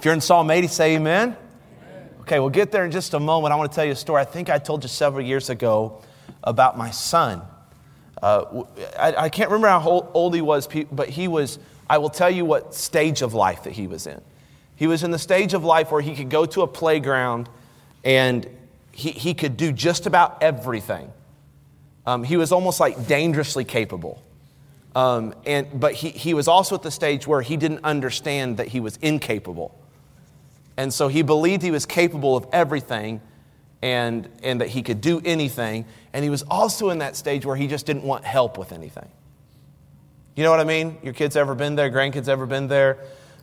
[0.00, 1.36] If you're in Psalm 80, say amen.
[2.22, 3.52] Okay, we'll get there in just a moment.
[3.52, 4.22] I want to tell you a story.
[4.22, 6.00] I think I told you several years ago
[6.42, 7.42] about my son.
[8.22, 8.64] Uh,
[8.98, 12.46] I, I, can't remember how old he was, but he was, I will tell you
[12.46, 14.22] what stage of life that he was in.
[14.74, 17.50] He was in the stage of life where he could go to a playground
[18.02, 18.48] and
[18.92, 21.12] he, he could do just about everything.
[22.06, 24.22] Um, he was almost like dangerously capable.
[24.94, 28.68] Um, and, but he, he was also at the stage where he didn't understand that
[28.68, 29.76] he was incapable.
[30.80, 33.20] And so he believed he was capable of everything
[33.82, 35.84] and, and that he could do anything.
[36.14, 39.10] And he was also in that stage where he just didn't want help with anything.
[40.36, 40.96] You know what I mean?
[41.02, 41.90] Your kids ever been there?
[41.90, 42.96] Grandkids ever been there?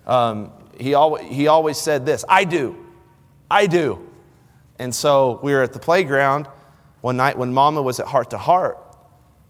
[0.08, 2.76] Um, he, always, he always said this I do.
[3.52, 4.10] I do.
[4.80, 6.48] And so we were at the playground
[7.02, 8.80] one night when mama was at heart to heart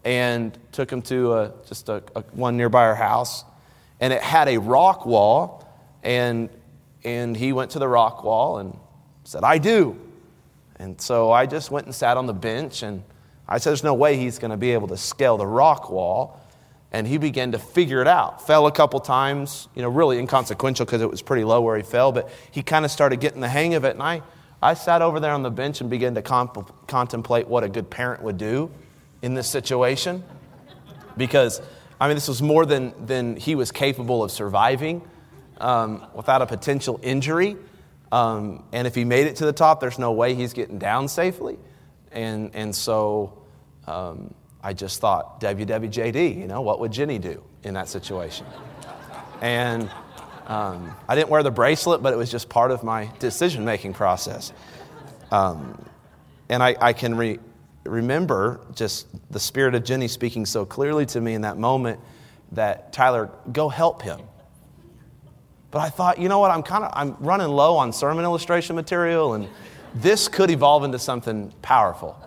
[0.03, 3.45] and took him to a, just a, a, one nearby our house.
[4.01, 5.63] And it had a rock wall.
[6.03, 6.49] And,
[7.03, 8.77] and he went to the rock wall and
[9.23, 9.99] said, I do.
[10.77, 13.03] And so I just went and sat on the bench, and
[13.47, 16.41] I said, There's no way he's going to be able to scale the rock wall.
[16.91, 18.47] And he began to figure it out.
[18.47, 21.83] Fell a couple times, you know, really inconsequential because it was pretty low where he
[21.83, 23.91] fell, but he kind of started getting the hang of it.
[23.91, 24.21] And I,
[24.61, 27.89] I sat over there on the bench and began to comp- contemplate what a good
[27.89, 28.71] parent would do
[29.21, 30.23] in this situation.
[31.17, 31.61] Because,
[31.99, 35.01] I mean, this was more than, than he was capable of surviving
[35.59, 37.57] um, without a potential injury.
[38.11, 41.07] Um, and if he made it to the top, there's no way he's getting down
[41.07, 41.57] safely.
[42.11, 43.43] And, and so
[43.85, 44.33] um,
[44.63, 48.45] I just thought, WWJD, you know, what would Jenny do in that situation?
[49.41, 49.89] And
[50.47, 53.93] um, I didn't wear the bracelet, but it was just part of my decision making
[53.93, 54.53] process.
[55.31, 55.85] Um,
[56.49, 57.39] and I, I can re-
[57.83, 61.99] remember just the spirit of Jenny speaking so clearly to me in that moment
[62.53, 64.21] that Tyler, go help him.
[65.69, 68.75] But I thought, you know what, I'm kind of I'm running low on sermon illustration
[68.75, 69.49] material, and
[69.93, 72.17] this could evolve into something powerful.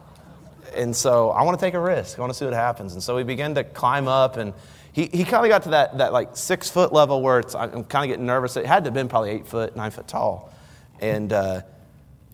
[0.74, 2.19] And so I want to take a risk.
[2.19, 2.92] I want to see what happens.
[2.92, 4.53] And so we began to climb up, and
[4.92, 7.84] he, he kind of got to that, that like six foot level where it's, I'm
[7.84, 8.56] kind of getting nervous.
[8.56, 10.53] It had to have been probably eight foot, nine foot tall.
[11.00, 11.62] And, uh,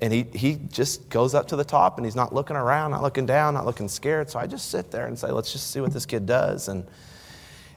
[0.00, 3.02] and he, he just goes up to the top and he's not looking around, not
[3.02, 4.28] looking down, not looking scared.
[4.28, 6.68] So I just sit there and say, let's just see what this kid does.
[6.68, 6.86] And,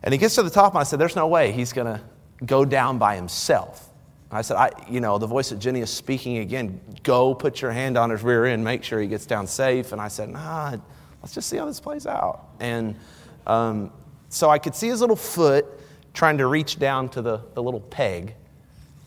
[0.02, 2.02] and he gets to the top, and I said, there's no way he's going to
[2.46, 3.90] go down by himself.
[4.32, 6.80] I said, I, you know, the voice of Jenny is speaking again.
[7.02, 9.92] Go put your hand on his rear end, make sure he gets down safe.
[9.92, 10.78] And I said, nah,
[11.22, 12.48] let's just see how this plays out.
[12.60, 12.96] And
[13.48, 13.92] um,
[14.30, 15.66] so I could see his little foot
[16.14, 18.36] trying to reach down to the, the little peg.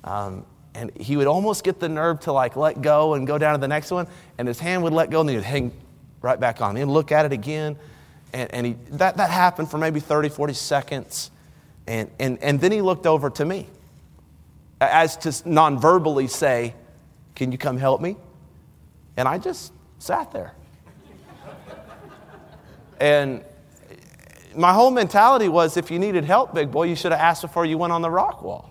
[0.03, 0.45] Um,
[0.75, 3.61] and he would almost get the nerve to like let go and go down to
[3.61, 4.09] the next one.
[4.39, 5.73] And his hand would let go and he would hang
[6.21, 6.75] right back on.
[6.77, 7.77] He'd look at it again.
[8.33, 11.31] And, and he, that, that happened for maybe 30, 40 seconds.
[11.87, 13.67] And, and, and then he looked over to me
[14.81, 16.75] as to non verbally say,
[17.35, 18.17] Can you come help me?
[19.17, 20.55] And I just sat there.
[23.01, 23.45] and
[24.55, 27.65] my whole mentality was if you needed help, big boy, you should have asked before
[27.65, 28.71] you went on the rock wall.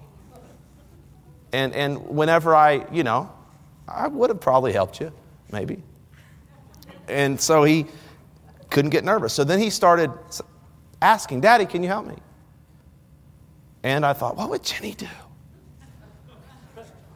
[1.53, 3.31] And, and whenever I, you know,
[3.87, 5.11] I would have probably helped you,
[5.51, 5.83] maybe.
[7.07, 7.87] And so he
[8.69, 9.33] couldn't get nervous.
[9.33, 10.11] So then he started
[11.01, 12.15] asking, Daddy, can you help me?
[13.83, 15.07] And I thought, what would Jenny do?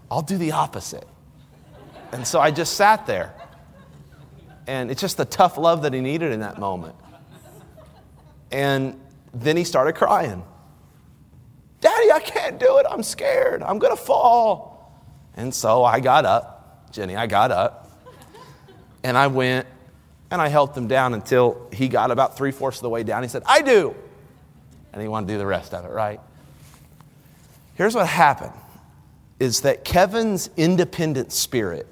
[0.10, 1.08] I'll do the opposite.
[2.12, 3.34] And so I just sat there.
[4.68, 6.96] And it's just the tough love that he needed in that moment.
[8.52, 9.00] And
[9.34, 10.44] then he started crying.
[11.82, 12.86] Daddy, I can't do it.
[12.90, 13.62] I'm scared.
[13.62, 14.94] I'm going to fall.
[15.36, 16.92] And so I got up.
[16.92, 17.92] Jenny, I got up.
[19.04, 19.68] And I went
[20.32, 23.22] and I helped him down until he got about three fourths of the way down.
[23.22, 23.94] He said, I do.
[24.94, 26.20] And he wanted to do the rest of it, right?
[27.76, 28.54] Here's what happened
[29.40, 31.88] is that Kevin's independent spirit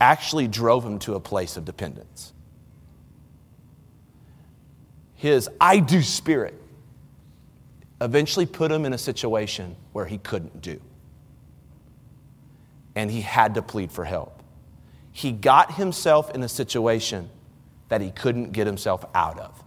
[0.00, 2.32] actually drove him to a place of dependence.
[5.14, 6.54] His I do spirit
[8.00, 10.80] eventually put him in a situation where he couldn't do.
[12.94, 14.42] And he had to plead for help.
[15.12, 17.28] He got himself in a situation
[17.88, 19.64] that he couldn't get himself out of.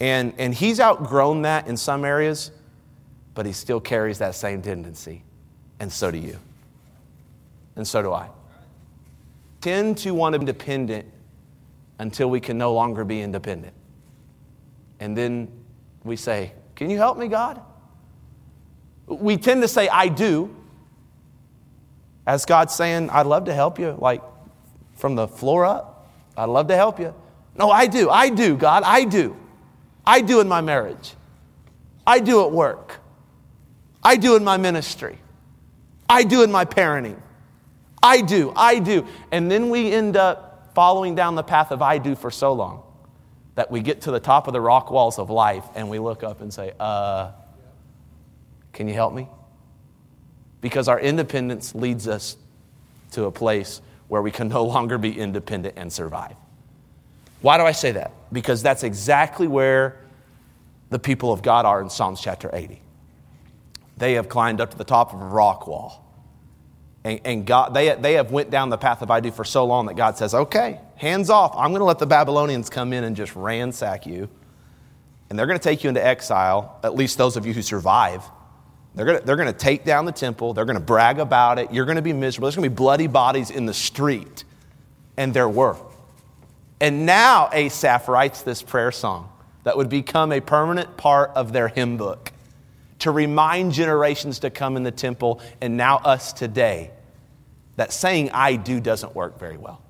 [0.00, 2.50] And, and he's outgrown that in some areas,
[3.38, 5.22] but he still carries that same tendency.
[5.78, 6.40] And so do you.
[7.76, 8.30] And so do I.
[9.60, 11.06] Tend to want to be independent
[12.00, 13.74] until we can no longer be independent.
[14.98, 15.52] And then
[16.02, 17.62] we say, Can you help me, God?
[19.06, 20.52] We tend to say, I do.
[22.26, 24.20] As God's saying, I'd love to help you, like
[24.96, 26.10] from the floor up.
[26.36, 27.14] I'd love to help you.
[27.56, 28.10] No, I do.
[28.10, 28.82] I do, God.
[28.82, 29.36] I do.
[30.04, 31.14] I do in my marriage.
[32.04, 32.98] I do at work.
[34.02, 35.18] I do in my ministry.
[36.08, 37.20] I do in my parenting.
[38.02, 39.06] I do, I do.
[39.32, 42.82] And then we end up following down the path of I do for so long
[43.56, 46.22] that we get to the top of the rock walls of life and we look
[46.22, 47.32] up and say, uh,
[48.72, 49.28] can you help me?
[50.60, 52.36] Because our independence leads us
[53.12, 56.36] to a place where we can no longer be independent and survive.
[57.40, 58.12] Why do I say that?
[58.32, 59.96] Because that's exactly where
[60.90, 62.80] the people of God are in Psalms chapter 80.
[63.98, 66.04] They have climbed up to the top of a rock wall.
[67.04, 69.64] And, and God, they, they have went down the path of I do for so
[69.64, 71.54] long that God says, okay, hands off.
[71.56, 74.28] I'm going to let the Babylonians come in and just ransack you.
[75.30, 78.24] And they're going to take you into exile, at least those of you who survive.
[78.94, 80.54] They're going to, they're going to take down the temple.
[80.54, 81.72] They're going to brag about it.
[81.72, 82.46] You're going to be miserable.
[82.46, 84.44] There's going to be bloody bodies in the street.
[85.16, 85.76] And there were.
[86.80, 89.30] And now Asaph writes this prayer song
[89.64, 92.32] that would become a permanent part of their hymn book
[93.00, 96.90] to remind generations to come in the temple and now us today
[97.76, 99.82] that saying I do doesn't work very well.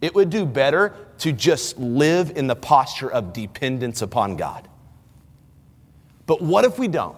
[0.00, 4.68] It would do better to just live in the posture of dependence upon God.
[6.26, 7.16] But what if we don't?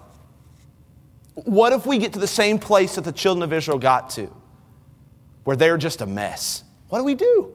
[1.35, 4.31] What if we get to the same place that the children of Israel got to,
[5.45, 6.65] where they're just a mess?
[6.89, 7.53] What do we do?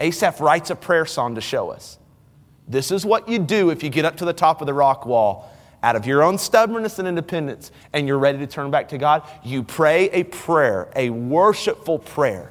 [0.00, 1.98] Asaph writes a prayer song to show us.
[2.68, 5.06] This is what you do if you get up to the top of the rock
[5.06, 5.50] wall
[5.86, 9.22] out of your own stubbornness and independence and you're ready to turn back to God.
[9.44, 12.50] You pray a prayer, a worshipful prayer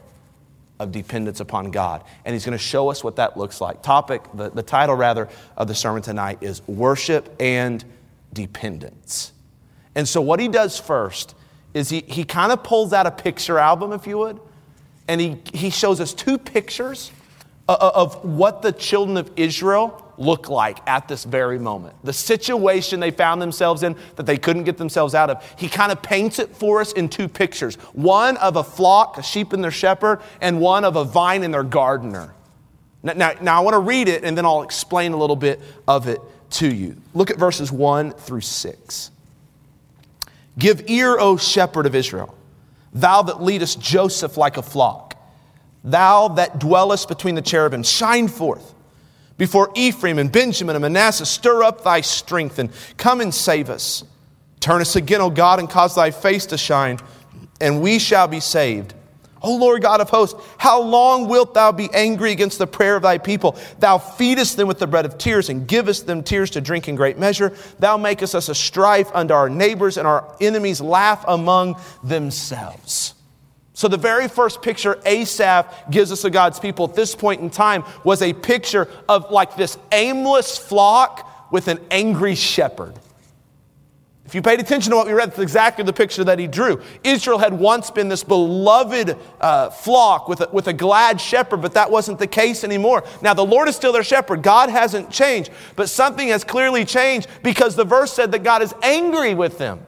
[0.80, 2.06] of dependence upon God.
[2.24, 3.84] And He's going to show us what that looks like.
[3.84, 5.28] Topic, the, the title rather,
[5.58, 7.84] of the sermon tonight is Worship and
[8.32, 9.34] Dependence.
[9.96, 11.36] And so, what He does first
[11.74, 14.40] is He, he kind of pulls out a picture album, if you would,
[15.10, 17.12] and He, he shows us two pictures
[17.68, 21.96] of what the children of Israel look like at this very moment.
[22.04, 25.44] The situation they found themselves in that they couldn't get themselves out of.
[25.58, 29.24] He kind of paints it for us in two pictures one of a flock, a
[29.24, 32.34] sheep and their shepherd, and one of a vine and their gardener.
[33.04, 35.62] Now, now, now I want to read it and then I'll explain a little bit
[35.88, 36.20] of it
[36.52, 36.96] to you.
[37.14, 39.12] Look at verses 1 through 6.
[40.58, 42.36] Give ear, O shepherd of Israel,
[42.94, 45.16] thou that leadest Joseph like a flock
[45.86, 48.74] Thou that dwellest between the cherubim, shine forth
[49.38, 51.26] before Ephraim and Benjamin and Manasseh.
[51.26, 54.04] Stir up thy strength and come and save us.
[54.60, 57.00] Turn us again, O God, and cause thy face to shine,
[57.62, 58.94] and we shall be saved.
[59.42, 63.04] O Lord God of hosts, how long wilt thou be angry against the prayer of
[63.04, 63.56] thy people?
[63.78, 66.96] Thou feedest them with the bread of tears and givest them tears to drink in
[66.96, 67.54] great measure.
[67.78, 73.05] Thou makest us a strife unto our neighbors, and our enemies laugh among themselves.
[73.76, 77.50] So, the very first picture Asaph gives us of God's people at this point in
[77.50, 82.94] time was a picture of like this aimless flock with an angry shepherd.
[84.26, 86.82] If you paid attention to what we read, that's exactly the picture that he drew.
[87.04, 91.74] Israel had once been this beloved uh, flock with a, with a glad shepherd, but
[91.74, 93.04] that wasn't the case anymore.
[93.22, 94.42] Now, the Lord is still their shepherd.
[94.42, 98.74] God hasn't changed, but something has clearly changed because the verse said that God is
[98.82, 99.86] angry with them.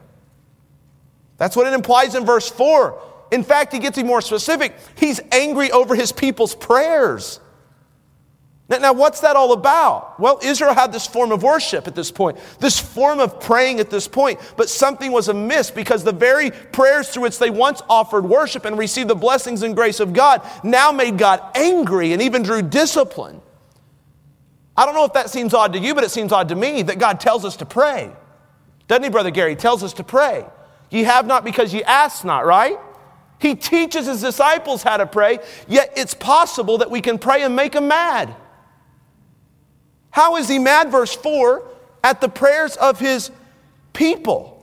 [1.38, 3.07] That's what it implies in verse 4.
[3.30, 4.74] In fact, he gets even more specific.
[4.96, 7.40] He's angry over his people's prayers.
[8.68, 10.20] Now, now, what's that all about?
[10.20, 13.88] Well, Israel had this form of worship at this point, this form of praying at
[13.88, 18.26] this point, but something was amiss because the very prayers through which they once offered
[18.26, 22.42] worship and received the blessings and grace of God now made God angry and even
[22.42, 23.40] drew discipline.
[24.76, 26.82] I don't know if that seems odd to you, but it seems odd to me
[26.82, 28.12] that God tells us to pray.
[28.86, 29.50] Doesn't he, Brother Gary?
[29.50, 30.44] He tells us to pray.
[30.90, 32.78] Ye have not because ye ask not, right?
[33.38, 37.54] He teaches his disciples how to pray, yet it's possible that we can pray and
[37.54, 38.34] make him mad.
[40.10, 41.62] How is he mad, verse 4,
[42.02, 43.30] at the prayers of his
[43.92, 44.54] people?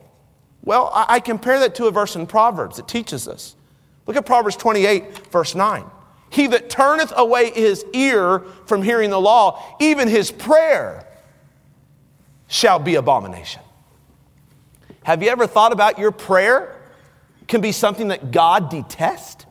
[0.63, 3.55] Well, I, compare that to a verse in Proverbs that teaches us.
[4.07, 5.85] Look at Proverbs 28, verse 9.
[6.31, 11.07] He that turneth away his ear from hearing the law, even his prayer
[12.47, 13.61] shall be abomination.
[15.03, 16.74] Have you ever thought about your prayer?
[17.47, 19.45] Can be something that God detests.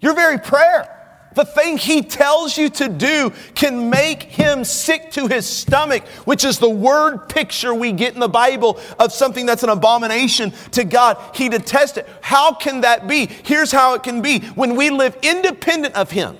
[0.00, 0.98] Your very prayer,
[1.34, 6.44] the thing He tells you to do, can make Him sick to His stomach, which
[6.44, 10.84] is the word picture we get in the Bible of something that's an abomination to
[10.84, 11.18] God.
[11.34, 12.08] He detests it.
[12.20, 13.26] How can that be?
[13.26, 16.36] Here's how it can be when we live independent of Him.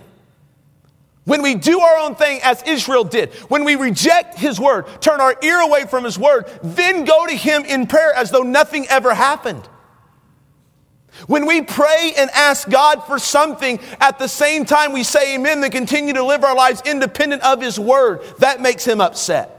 [1.25, 5.21] When we do our own thing as Israel did, when we reject His word, turn
[5.21, 8.87] our ear away from His word, then go to Him in prayer as though nothing
[8.89, 9.69] ever happened.
[11.27, 15.63] When we pray and ask God for something, at the same time we say amen
[15.63, 19.59] and continue to live our lives independent of His word, that makes Him upset.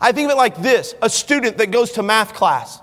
[0.00, 2.80] I think of it like this a student that goes to math class.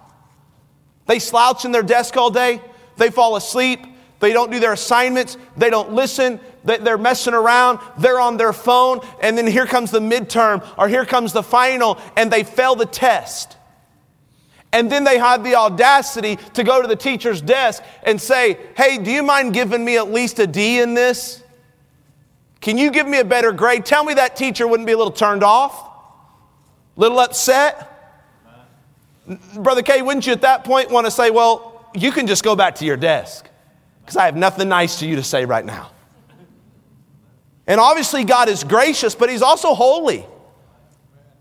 [1.07, 2.61] They slouch in their desk all day,
[2.97, 3.85] they fall asleep,
[4.19, 9.01] they don't do their assignments, they don't listen, they're messing around, they're on their phone,
[9.19, 12.85] and then here comes the midterm or here comes the final, and they fail the
[12.85, 13.57] test.
[14.73, 18.97] And then they had the audacity to go to the teacher's desk and say, Hey,
[18.97, 21.43] do you mind giving me at least a D in this?
[22.61, 23.85] Can you give me a better grade?
[23.85, 25.73] Tell me that teacher wouldn't be a little turned off,
[26.95, 27.87] a little upset.
[29.55, 32.55] Brother K, wouldn't you at that point want to say, Well, you can just go
[32.55, 33.49] back to your desk
[34.01, 35.91] because I have nothing nice to you to say right now.
[37.67, 40.25] And obviously, God is gracious, but He's also holy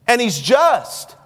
[0.06, 1.16] and He's just.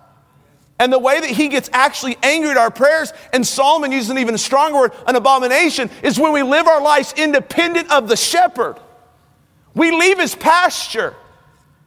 [0.78, 4.18] And the way that he gets actually angry at our prayers, and Solomon uses an
[4.18, 8.76] even stronger word, an abomination, is when we live our lives independent of the shepherd.
[9.74, 11.14] We leave his pasture.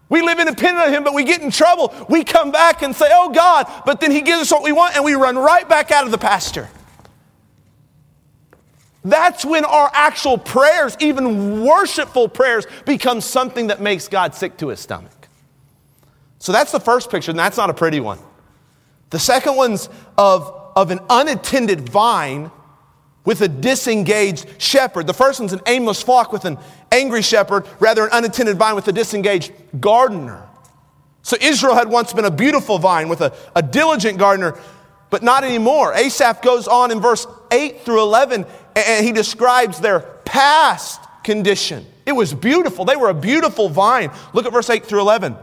[0.09, 1.93] We live independent of him, but we get in trouble.
[2.07, 4.95] We come back and say, Oh God, but then he gives us what we want,
[4.95, 6.69] and we run right back out of the pasture.
[9.03, 14.69] That's when our actual prayers, even worshipful prayers, become something that makes God sick to
[14.69, 15.11] his stomach.
[16.39, 18.19] So that's the first picture, and that's not a pretty one.
[19.09, 22.51] The second one's of, of an unattended vine
[23.23, 25.07] with a disengaged shepherd.
[25.07, 26.57] The first one's an aimless flock with an
[26.91, 30.47] angry shepherd, rather, an unattended vine with a disengaged gardener.
[31.23, 34.57] So Israel had once been a beautiful vine with a, a diligent gardener,
[35.09, 35.93] but not anymore.
[35.93, 38.45] Asaph goes on in verse 8 through 11,
[38.75, 41.85] and he describes their past condition.
[42.05, 42.85] It was beautiful.
[42.85, 44.09] They were a beautiful vine.
[44.31, 45.35] Look at verse 8 through 11.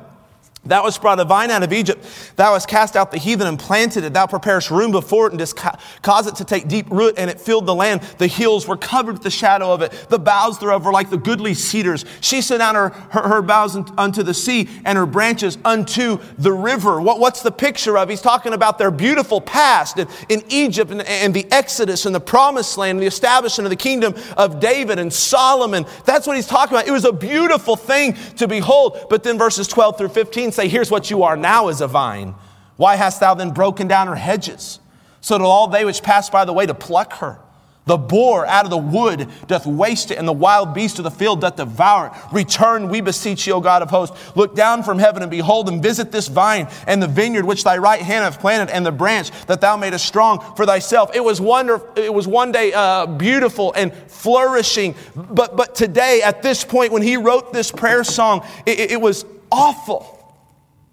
[0.66, 2.04] Thou hast brought a vine out of Egypt.
[2.36, 4.14] Thou hast cast out the heathen and planted it.
[4.14, 5.56] Thou preparest room before it and didst
[6.02, 8.00] cause it to take deep root, and it filled the land.
[8.18, 9.92] The hills were covered with the shadow of it.
[10.08, 12.04] The boughs thereof were like the goodly cedars.
[12.20, 16.52] She sent out her, her, her boughs unto the sea and her branches unto the
[16.52, 17.00] river.
[17.00, 18.08] What, what's the picture of?
[18.08, 22.20] He's talking about their beautiful past in, in Egypt and, and the Exodus and the
[22.20, 25.84] promised land and the establishment of the kingdom of David and Solomon.
[26.06, 26.88] That's what he's talking about.
[26.88, 29.06] It was a beautiful thing to behold.
[29.10, 32.34] But then verses 12 through 15 say, Here's what you are now as a vine.
[32.76, 34.80] Why hast thou then broken down her hedges,
[35.20, 37.38] so that all they which pass by the way to pluck her?
[37.86, 41.10] The boar out of the wood doth waste it, and the wild beast of the
[41.10, 42.32] field doth devour it.
[42.32, 44.34] Return, we beseech you, O God of hosts.
[44.34, 47.76] Look down from heaven and behold, and visit this vine and the vineyard which thy
[47.76, 51.14] right hand hath planted, and the branch that thou madest strong for thyself.
[51.14, 51.90] It was wonderful.
[51.96, 57.02] It was one day uh, beautiful and flourishing, but but today, at this point, when
[57.02, 60.13] he wrote this prayer song, it, it was awful.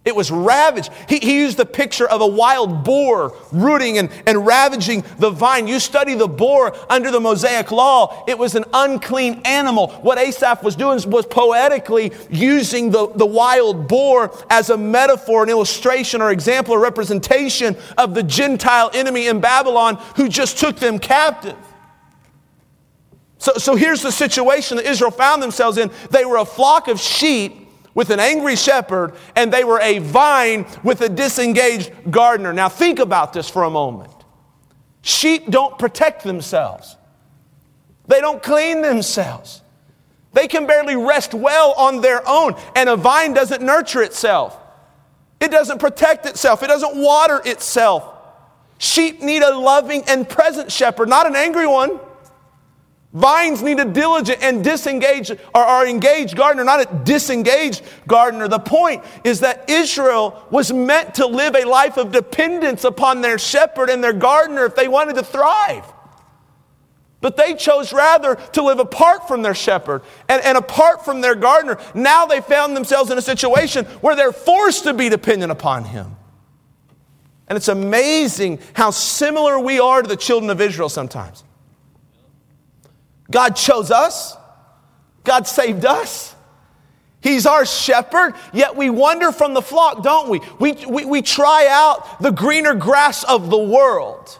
[0.03, 0.89] It was ravaged.
[1.08, 5.67] He, he, used the picture of a wild boar rooting and, and ravaging the vine.
[5.67, 9.89] You study the boar under the Mosaic law, it was an unclean animal.
[10.01, 15.50] What Asaph was doing was poetically using the, the wild boar as a metaphor, an
[15.50, 20.98] illustration, or example, or representation of the Gentile enemy in Babylon who just took them
[20.98, 21.58] captive.
[23.38, 25.91] So, so here's the situation that Israel found themselves in.
[26.10, 27.61] They were a flock of sheep
[27.93, 32.53] with an angry shepherd, and they were a vine with a disengaged gardener.
[32.53, 34.13] Now, think about this for a moment.
[35.01, 36.95] Sheep don't protect themselves,
[38.07, 39.62] they don't clean themselves.
[40.33, 44.57] They can barely rest well on their own, and a vine doesn't nurture itself.
[45.41, 46.62] It doesn't protect itself.
[46.62, 48.05] It doesn't water itself.
[48.77, 52.00] Sheep need a loving and present shepherd, not an angry one.
[53.13, 58.48] Vines need a diligent and disengaged or, or engaged gardener, not a disengaged gardener.
[58.48, 63.38] The point is that Israel was meant to live a life of dependence upon their
[63.38, 65.84] shepherd and their gardener if they wanted to thrive.
[67.20, 71.36] But they chose rather to live apart from their shepherd and, and apart from their
[71.36, 71.80] gardener.
[71.94, 76.15] Now they found themselves in a situation where they're forced to be dependent upon him.
[77.48, 81.44] And it's amazing how similar we are to the children of Israel sometimes.
[83.31, 84.35] God chose us.
[85.23, 86.35] God saved us.
[87.21, 90.41] He's our shepherd, yet we wander from the flock, don't we?
[90.59, 91.05] We, we?
[91.05, 94.39] we try out the greener grass of the world.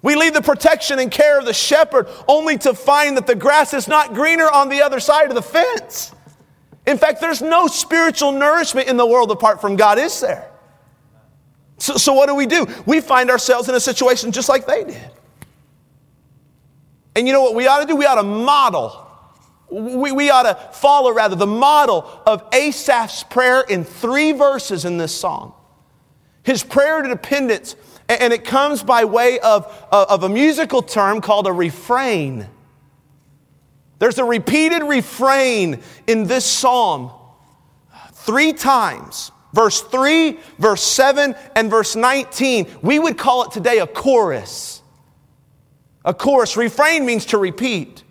[0.00, 3.74] We leave the protection and care of the shepherd only to find that the grass
[3.74, 6.12] is not greener on the other side of the fence.
[6.86, 10.50] In fact, there's no spiritual nourishment in the world apart from God, is there?
[11.78, 12.66] So, so what do we do?
[12.86, 15.10] We find ourselves in a situation just like they did.
[17.14, 17.96] And you know what we ought to do?
[17.96, 19.08] We ought to model.
[19.70, 24.98] We, we ought to follow, rather, the model of Asaph's prayer in three verses in
[24.98, 25.54] this song.
[26.42, 27.76] His prayer to dependence,
[28.08, 32.48] and it comes by way of, of a musical term called a refrain.
[33.98, 37.12] There's a repeated refrain in this psalm
[38.12, 39.30] three times.
[39.52, 42.66] verse 3, verse 7, and verse 19.
[42.82, 44.81] We would call it today a chorus.
[46.04, 46.56] A chorus.
[46.56, 48.02] Refrain means to repeat.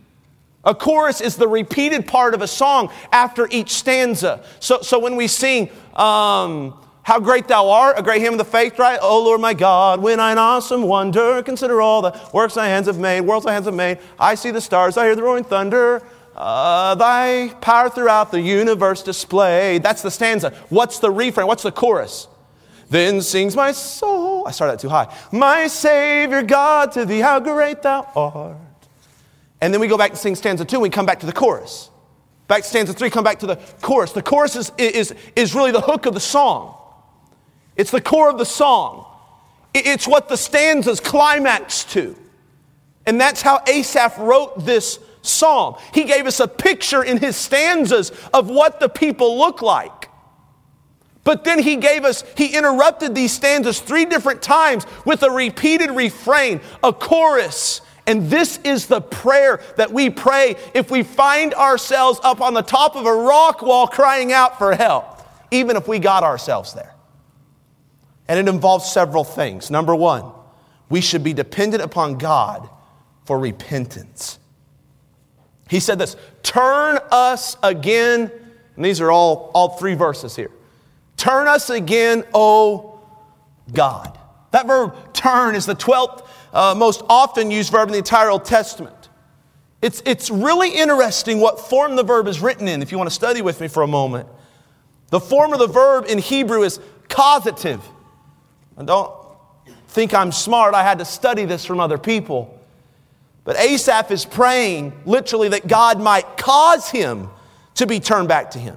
[0.63, 4.43] A chorus is the repeated part of a song after each stanza.
[4.59, 8.45] So, so when we sing, um, How great thou art, a great hymn of the
[8.45, 8.99] faith, right?
[9.01, 12.85] Oh Lord my God, when I an awesome wonder, consider all the works thy hands
[12.87, 13.97] have made, worlds thy hands have made.
[14.19, 16.03] I see the stars, I hear the roaring thunder.
[16.35, 19.83] Uh, thy power throughout the universe displayed.
[19.83, 20.51] That's the stanza.
[20.69, 21.47] What's the refrain?
[21.47, 22.27] What's the chorus?
[22.91, 24.45] Then sings my soul.
[24.45, 25.07] I started that too high.
[25.31, 28.57] My Savior God, to thee how great thou art.
[29.61, 31.31] And then we go back and sing stanza two, and we come back to the
[31.31, 31.89] chorus.
[32.49, 34.11] Back to stanza three, come back to the chorus.
[34.11, 36.75] The chorus is, is, is really the hook of the song,
[37.77, 39.07] it's the core of the song.
[39.73, 42.13] It's what the stanzas climax to.
[43.05, 45.77] And that's how Asaph wrote this psalm.
[45.93, 50.00] He gave us a picture in his stanzas of what the people look like.
[51.23, 55.91] But then he gave us, he interrupted these stanzas three different times with a repeated
[55.91, 62.19] refrain, a chorus, and this is the prayer that we pray if we find ourselves
[62.23, 65.99] up on the top of a rock wall crying out for help, even if we
[65.99, 66.95] got ourselves there.
[68.27, 69.69] And it involves several things.
[69.69, 70.31] Number one,
[70.89, 72.69] we should be dependent upon God
[73.25, 74.39] for repentance.
[75.69, 78.31] He said this turn us again,
[78.75, 80.51] and these are all, all three verses here.
[81.21, 82.99] Turn us again, O
[83.71, 84.17] God.
[84.49, 88.43] That verb turn is the 12th uh, most often used verb in the entire Old
[88.43, 89.09] Testament.
[89.83, 93.13] It's, it's really interesting what form the verb is written in, if you want to
[93.13, 94.29] study with me for a moment.
[95.09, 97.87] The form of the verb in Hebrew is causative.
[98.75, 99.13] And don't
[99.89, 102.59] think I'm smart, I had to study this from other people.
[103.43, 107.29] But Asaph is praying literally that God might cause him
[107.75, 108.75] to be turned back to him.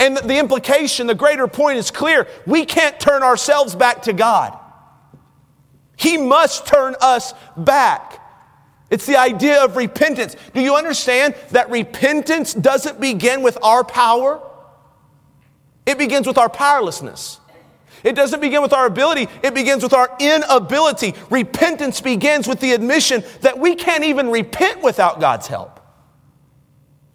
[0.00, 2.26] And the implication, the greater point is clear.
[2.46, 4.58] We can't turn ourselves back to God.
[5.96, 8.16] He must turn us back.
[8.88, 10.34] It's the idea of repentance.
[10.54, 14.40] Do you understand that repentance doesn't begin with our power?
[15.84, 17.38] It begins with our powerlessness.
[18.02, 21.14] It doesn't begin with our ability, it begins with our inability.
[21.28, 25.79] Repentance begins with the admission that we can't even repent without God's help.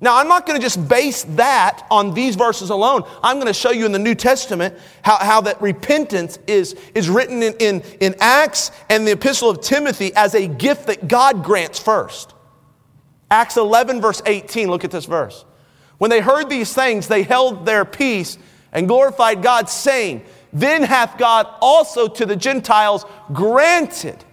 [0.01, 3.03] Now, I'm not going to just base that on these verses alone.
[3.23, 7.09] I'm going to show you in the New Testament how, how that repentance is, is
[7.09, 11.43] written in, in, in Acts and the Epistle of Timothy as a gift that God
[11.43, 12.33] grants first.
[13.31, 15.45] Acts 11, verse 18, look at this verse.
[15.97, 18.37] When they heard these things, they held their peace
[18.73, 24.23] and glorified God, saying, Then hath God also to the Gentiles granted,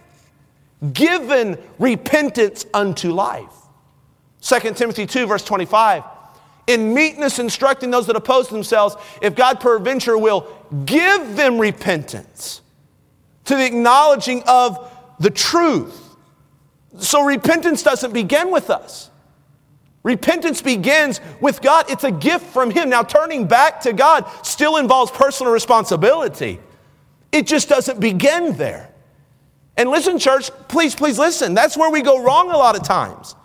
[0.91, 3.62] given repentance unto life.
[4.43, 6.03] 2 Timothy 2, verse 25.
[6.67, 10.47] In meekness, instructing those that oppose themselves, if God peradventure will
[10.85, 12.61] give them repentance
[13.45, 16.15] to the acknowledging of the truth.
[16.99, 19.09] So repentance doesn't begin with us.
[20.03, 21.89] Repentance begins with God.
[21.89, 22.89] It's a gift from Him.
[22.89, 26.59] Now, turning back to God still involves personal responsibility.
[27.31, 28.89] It just doesn't begin there.
[29.77, 31.53] And listen, church, please, please listen.
[31.53, 33.35] That's where we go wrong a lot of times.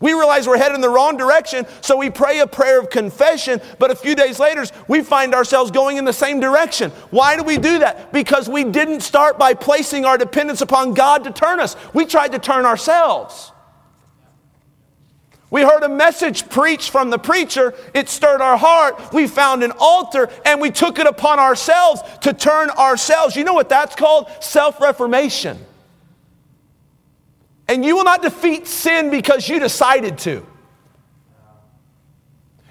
[0.00, 3.60] We realize we're heading in the wrong direction, so we pray a prayer of confession,
[3.80, 6.92] but a few days later, we find ourselves going in the same direction.
[7.10, 8.12] Why do we do that?
[8.12, 11.74] Because we didn't start by placing our dependence upon God to turn us.
[11.94, 13.50] We tried to turn ourselves.
[15.50, 17.74] We heard a message preached from the preacher.
[17.94, 19.12] It stirred our heart.
[19.12, 23.34] We found an altar and we took it upon ourselves to turn ourselves.
[23.34, 24.30] You know what that's called?
[24.40, 25.58] Self reformation.
[27.68, 30.46] And you will not defeat sin because you decided to.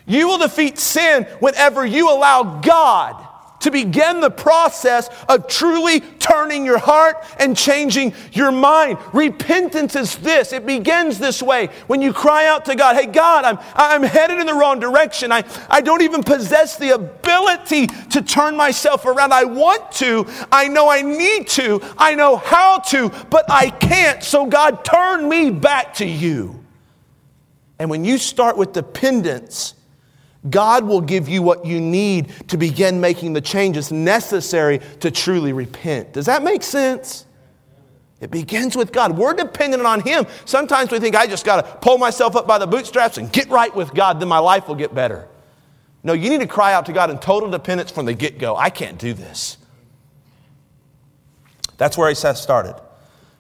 [0.08, 3.27] You will defeat sin whenever you allow God
[3.68, 8.98] to begin the process of truly turning your heart and changing your mind.
[9.14, 10.54] Repentance is this.
[10.54, 11.68] It begins this way.
[11.88, 15.34] When you cry out to God, hey, God, I'm, I'm headed in the wrong direction.
[15.34, 19.34] I, I don't even possess the ability to turn myself around.
[19.34, 20.26] I want to.
[20.50, 21.82] I know I need to.
[21.98, 24.24] I know how to, but I can't.
[24.24, 26.64] So, God, turn me back to you.
[27.80, 29.76] And when you start with dependence,
[30.50, 35.54] God will give you what you need to begin making the changes necessary to truly
[35.54, 36.13] repent.
[36.13, 37.26] Does that make sense?
[38.19, 39.17] It begins with God.
[39.17, 40.26] We're dependent on Him.
[40.45, 43.50] Sometimes we think I just got to pull myself up by the bootstraps and get
[43.50, 45.28] right with God, then my life will get better.
[46.04, 48.56] No, you need to cry out to God in total dependence from the get go.
[48.56, 49.58] I can't do this.
[51.78, 52.76] That's where he started.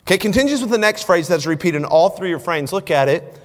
[0.01, 2.71] Okay, continues with the next phrase that's repeated in all three refrains.
[2.71, 3.39] Look at it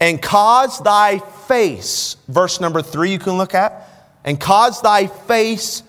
[0.00, 3.86] and cause thy face, verse number three, you can look at,
[4.24, 5.82] and cause thy face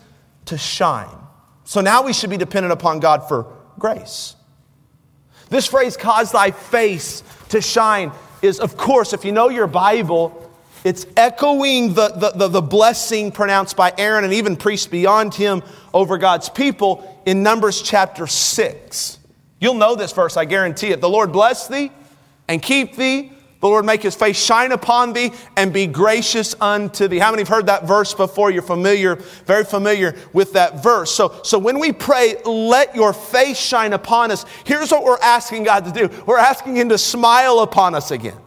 [0.45, 1.07] to shine.
[1.63, 3.47] So now we should be dependent upon God for
[3.79, 4.35] grace.
[5.49, 10.51] This phrase, cause thy face to shine, is, of course, if you know your Bible,
[10.83, 15.61] it's echoing the, the, the, the, blessing pronounced by Aaron and even priests beyond him
[15.93, 19.19] over God's people in Numbers chapter 6.
[19.59, 21.01] You'll know this verse, I guarantee it.
[21.01, 21.91] The Lord bless thee
[22.47, 23.31] and keep thee.
[23.61, 27.19] The Lord make his face shine upon thee and be gracious unto thee.
[27.19, 28.49] How many have heard that verse before?
[28.49, 31.11] You're familiar, very familiar with that verse.
[31.11, 35.63] So, so when we pray, let your face shine upon us, here's what we're asking
[35.63, 36.23] God to do.
[36.25, 38.37] We're asking him to smile upon us again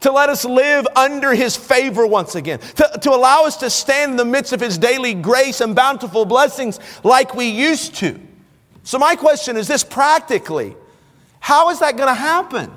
[0.00, 4.10] to let us live under His favor once again, to, to allow us to stand
[4.10, 8.20] in the midst of His daily grace and bountiful blessings like we used to.
[8.82, 10.76] So, my question is this practically
[11.40, 12.70] how is that going to happen?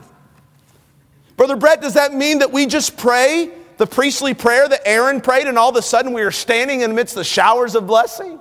[1.38, 5.48] Brother Brett, does that mean that we just pray the priestly prayer that Aaron prayed
[5.48, 8.40] and all of a sudden we are standing in the showers of blessing?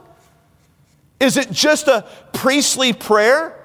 [1.21, 3.63] Is it just a priestly prayer?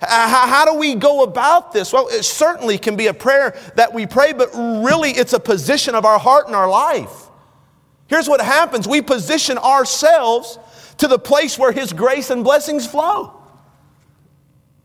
[0.00, 1.92] How, do we go about this?
[1.92, 5.94] Well, it certainly can be a prayer that we pray, but really it's a position
[5.94, 7.28] of our heart and our life.
[8.08, 10.58] Here's what happens we position ourselves
[10.98, 13.32] to the place where His grace and blessings flow.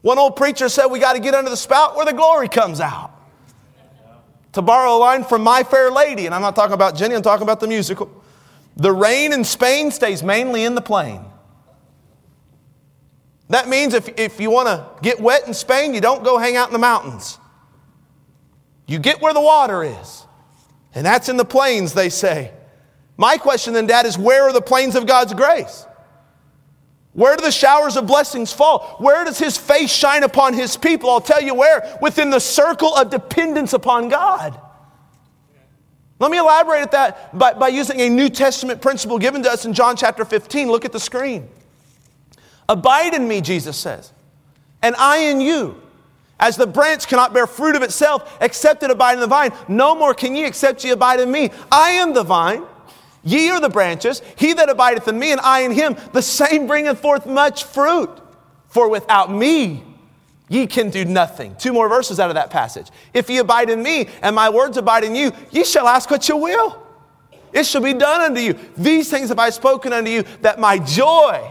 [0.01, 2.79] One old preacher said we got to get under the spout where the glory comes
[2.79, 3.16] out.
[4.57, 7.21] To borrow a line from My Fair Lady, and I'm not talking about Jenny, I'm
[7.21, 8.09] talking about the musical.
[8.75, 11.23] The rain in Spain stays mainly in the plain.
[13.49, 16.55] That means if, if you want to get wet in Spain, you don't go hang
[16.55, 17.37] out in the mountains.
[18.87, 20.25] You get where the water is.
[20.95, 22.51] And that's in the plains, they say.
[23.15, 25.85] My question then, Dad, is where are the plains of God's grace?
[27.17, 28.95] Where do the showers of blessings fall?
[28.99, 31.09] Where does His face shine upon His people?
[31.09, 31.97] I'll tell you where.
[31.99, 34.61] Within the circle of dependence upon God.
[36.19, 39.65] Let me elaborate at that by, by using a New Testament principle given to us
[39.65, 40.69] in John chapter 15.
[40.69, 41.49] Look at the screen.
[42.69, 44.13] Abide in me, Jesus says,
[44.83, 45.81] and I in you.
[46.39, 49.95] As the branch cannot bear fruit of itself except it abide in the vine, no
[49.95, 51.49] more can ye except ye abide in me.
[51.71, 52.63] I am the vine,
[53.27, 54.21] ye are the branches.
[54.37, 58.09] He that abideth in me and I in him, the same bringeth forth much fruit.
[58.69, 59.83] For without me,
[60.49, 61.55] ye can do nothing.
[61.55, 62.87] Two more verses out of that passage.
[63.13, 66.29] If ye abide in me and my words abide in you, ye shall ask what
[66.29, 66.83] you will.
[67.53, 68.57] It shall be done unto you.
[68.77, 71.49] These things have I spoken unto you, that my joy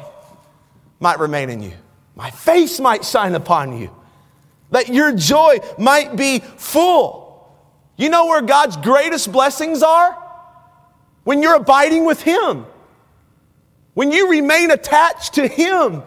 [1.01, 1.73] might remain in you,
[2.15, 3.91] my face might shine upon you,
[4.71, 7.51] that your joy might be full.
[7.97, 10.26] You know where God's greatest blessings are?
[11.27, 12.67] When you're abiding with Him,
[13.95, 16.03] when you remain attached to Him.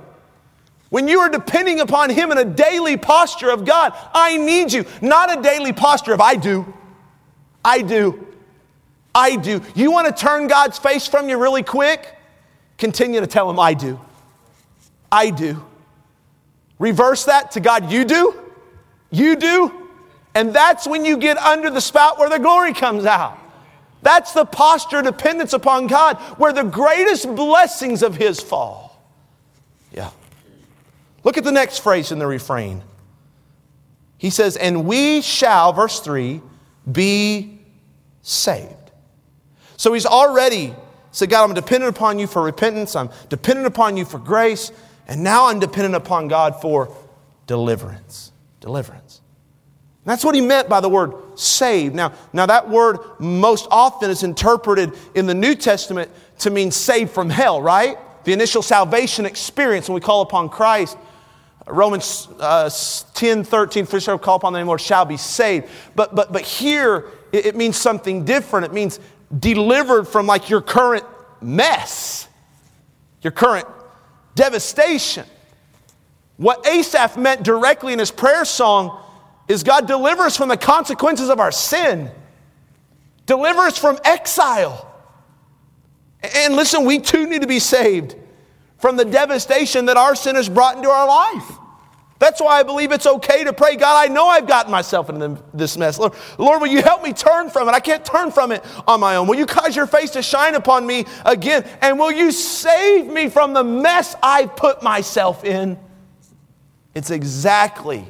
[0.90, 4.86] When you are depending upon Him in a daily posture of God, I need you,
[5.02, 6.72] not a daily posture of I do,
[7.66, 8.28] I do,
[9.14, 9.60] I do.
[9.74, 12.16] You want to turn God's face from you really quick?
[12.78, 14.00] Continue to tell Him, I do.
[15.12, 15.66] I do.
[16.78, 18.40] Reverse that to God, you do,
[19.10, 19.88] you do.
[20.36, 23.39] And that's when you get under the spout where the glory comes out.
[24.02, 29.02] That's the posture of dependence upon God where the greatest blessings of His fall.
[29.92, 30.12] Yeah.
[31.24, 32.84] Look at the next phrase in the refrain.
[34.18, 36.42] He says, And we shall, verse 3,
[36.90, 37.60] be
[38.22, 38.74] saved.
[39.78, 40.74] So He's already
[41.12, 44.72] said, God, I'm dependent upon you for repentance, I'm dependent upon you for grace.
[45.08, 46.96] And now I'm dependent upon God for
[47.48, 48.32] deliverance.
[48.62, 49.19] Deliverance.
[50.06, 51.94] That's what he meant by the word saved.
[51.94, 56.10] Now, now, that word most often is interpreted in the New Testament
[56.40, 57.98] to mean saved from hell, right?
[58.24, 60.98] The initial salvation experience when we call upon Christ.
[61.68, 62.70] Romans uh,
[63.14, 65.68] 10 13, for shall call upon the name of the Lord shall be saved.
[65.96, 68.66] But, but, but here it, it means something different.
[68.66, 69.00] It means
[69.38, 71.06] delivered from like your current
[71.42, 72.28] mess,
[73.22, 73.68] your current
[74.34, 75.26] devastation.
[76.38, 79.04] What Asaph meant directly in his prayer song
[79.50, 82.10] is God deliver us from the consequences of our sin,
[83.26, 84.86] deliver us from exile.
[86.36, 88.16] And listen, we too need to be saved
[88.78, 91.52] from the devastation that our sin has brought into our life.
[92.20, 95.42] That's why I believe it's okay to pray, God, I know I've gotten myself into
[95.54, 95.98] this mess.
[95.98, 97.72] Lord, Lord, will you help me turn from it?
[97.72, 99.26] I can't turn from it on my own.
[99.26, 101.66] Will you cause your face to shine upon me again?
[101.82, 105.80] And will you save me from the mess I've put myself in?
[106.94, 108.06] It's exactly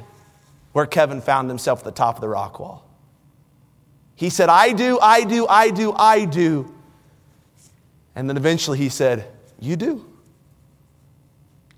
[0.72, 2.84] where Kevin found himself at the top of the rock wall.
[4.14, 6.74] He said, I do, I do, I do, I do.
[8.14, 9.26] And then eventually he said,
[9.58, 10.06] You do.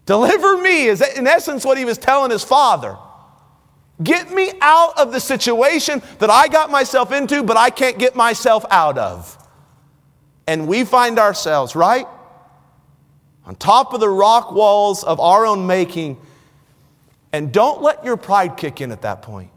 [0.06, 2.96] Deliver me is in essence what he was telling his father.
[4.02, 8.16] Get me out of the situation that I got myself into, but I can't get
[8.16, 9.38] myself out of.
[10.46, 12.06] and we find ourselves, right?
[13.46, 16.18] On top of the rock walls of our own making.
[17.32, 19.50] And don't let your pride kick in at that point.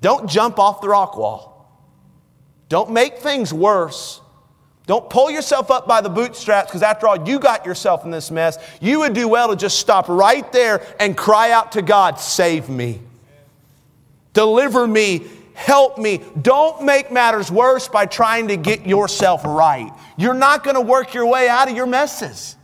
[0.00, 1.52] Don't jump off the rock wall.
[2.68, 4.20] Don't make things worse.
[4.86, 8.30] Don't pull yourself up by the bootstraps because, after all, you got yourself in this
[8.30, 8.56] mess.
[8.80, 12.68] You would do well to just stop right there and cry out to God, Save
[12.68, 13.00] me.
[14.32, 15.26] Deliver me.
[15.54, 16.20] Help me.
[16.42, 19.90] Don't make matters worse by trying to get yourself right.
[20.18, 22.55] You're not going to work your way out of your messes.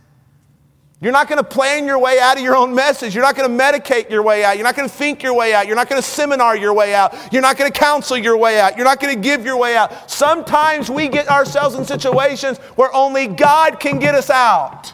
[1.03, 3.13] You're not going to plan your way out of your own message.
[3.13, 4.55] You're not going to medicate your way out.
[4.55, 5.67] You're not going to think your way out.
[5.67, 7.13] You're not going to seminar your way out.
[7.33, 8.77] You're not going to counsel your way out.
[8.77, 10.09] You're not going to give your way out.
[10.09, 14.93] Sometimes we get ourselves in situations where only God can get us out.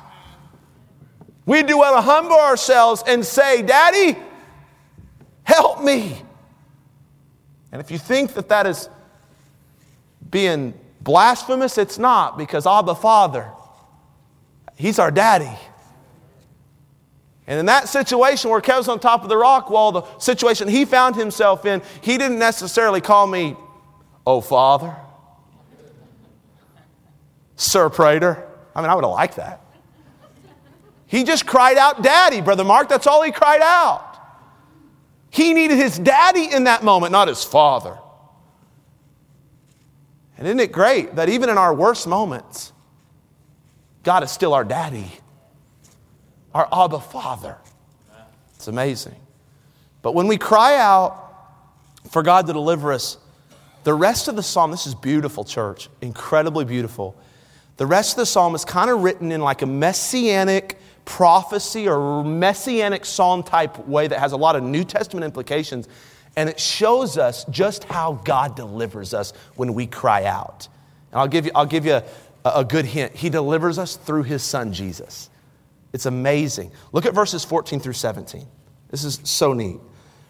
[1.45, 4.17] We do well to humble ourselves and say, Daddy,
[5.43, 6.19] help me.
[7.71, 8.89] And if you think that that is
[10.31, 13.51] being blasphemous, it's not because Abba Father,
[14.75, 15.55] He's our daddy.
[17.49, 20.85] And in that situation where Kev's on top of the rock wall, the situation he
[20.85, 23.57] found himself in, he didn't necessarily call me,
[24.23, 24.95] Oh, Father,
[27.55, 28.47] Sir Prater.
[28.75, 29.61] I mean, I would have liked that.
[31.07, 32.87] He just cried out, Daddy, Brother Mark.
[32.87, 34.05] That's all he cried out.
[35.31, 37.97] He needed his daddy in that moment, not his father.
[40.37, 42.73] And isn't it great that even in our worst moments,
[44.03, 45.18] God is still our daddy?
[46.53, 47.57] Our Abba Father.
[48.55, 49.15] It's amazing.
[50.01, 51.27] But when we cry out
[52.09, 53.17] for God to deliver us,
[53.83, 57.15] the rest of the psalm, this is beautiful, church, incredibly beautiful.
[57.77, 62.23] The rest of the psalm is kind of written in like a messianic prophecy or
[62.23, 65.87] messianic psalm type way that has a lot of New Testament implications.
[66.35, 70.67] And it shows us just how God delivers us when we cry out.
[71.11, 72.03] And I'll give you, I'll give you a,
[72.43, 73.15] a good hint.
[73.15, 75.29] He delivers us through his son, Jesus.
[75.93, 76.71] It's amazing.
[76.91, 78.45] Look at verses 14 through 17.
[78.89, 79.79] This is so neat.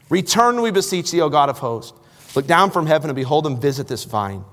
[0.09, 1.97] Return, we beseech thee, O God of hosts.
[2.35, 4.43] Look down from heaven and behold and visit this vine,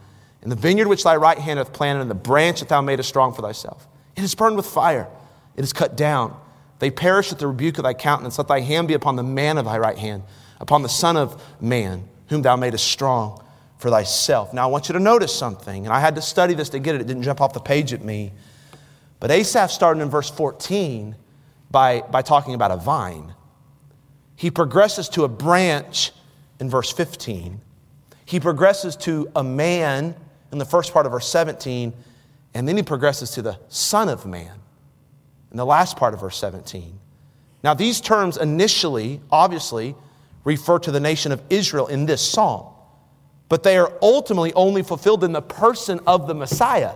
[0.42, 3.08] and the vineyard which thy right hand hath planted, and the branch that thou madest
[3.08, 3.86] strong for thyself.
[4.16, 5.08] It is burned with fire,
[5.56, 6.36] it is cut down.
[6.78, 8.36] They perish at the rebuke of thy countenance.
[8.36, 10.24] Let thy hand be upon the man of thy right hand,
[10.60, 13.42] upon the Son of Man, whom thou madest strong
[13.78, 14.52] for thyself.
[14.52, 16.94] Now, I want you to notice something, and I had to study this to get
[16.94, 17.00] it.
[17.00, 18.32] It didn't jump off the page at me.
[19.20, 21.16] But Asaph started in verse 14
[21.70, 23.34] by, by talking about a vine.
[24.36, 26.12] He progresses to a branch
[26.60, 27.60] in verse 15.
[28.24, 30.14] He progresses to a man
[30.52, 31.92] in the first part of verse 17.
[32.54, 34.52] And then he progresses to the Son of Man
[35.50, 36.98] in the last part of verse 17.
[37.62, 39.94] Now, these terms initially, obviously,
[40.44, 42.72] refer to the nation of Israel in this psalm,
[43.48, 46.92] but they are ultimately only fulfilled in the person of the Messiah.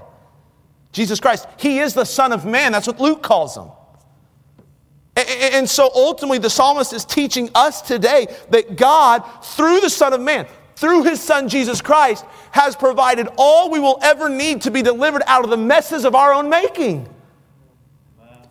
[0.93, 1.47] Jesus Christ.
[1.59, 2.73] He is the Son of Man.
[2.73, 3.69] That's what Luke calls him.
[5.17, 10.21] And so ultimately, the psalmist is teaching us today that God, through the Son of
[10.21, 14.83] Man, through his Son Jesus Christ, has provided all we will ever need to be
[14.83, 17.07] delivered out of the messes of our own making.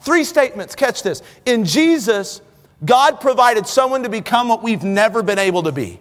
[0.01, 1.23] Three statements, catch this.
[1.45, 2.41] In Jesus,
[2.85, 5.99] God provided someone to become what we've never been able to be.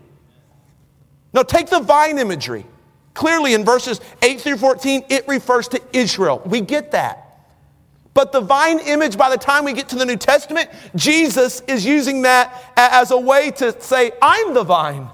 [1.33, 2.67] Now, take the vine imagery.
[3.19, 6.41] Clearly, in verses 8 through 14, it refers to Israel.
[6.47, 7.41] We get that.
[8.15, 11.85] But the vine image, by the time we get to the New Testament, Jesus is
[11.85, 15.11] using that as a way to say, I'm the vine.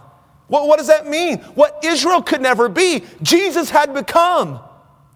[0.48, 1.38] What, what does that mean?
[1.54, 4.60] What Israel could never be, Jesus had become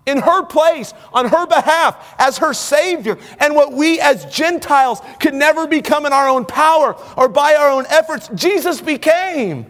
[0.07, 3.18] in her place, on her behalf, as her Savior.
[3.38, 7.68] And what we as Gentiles could never become in our own power or by our
[7.68, 9.66] own efforts, Jesus became.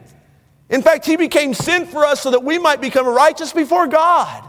[0.71, 4.45] In fact, he became sin for us so that we might become righteous before God.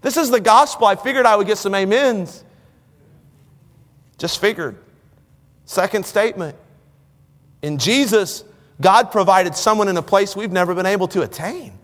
[0.00, 0.86] This is the gospel.
[0.86, 2.44] I figured I would get some amens.
[4.18, 4.76] Just figured.
[5.66, 6.56] Second statement.
[7.62, 8.44] In Jesus,
[8.80, 11.74] God provided someone in a place we've never been able to attain.